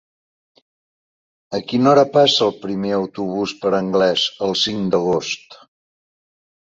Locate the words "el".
2.47-2.55, 4.49-4.57